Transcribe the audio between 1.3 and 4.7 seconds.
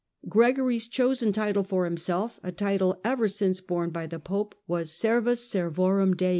title for himself— a title ever since borne by the Popes—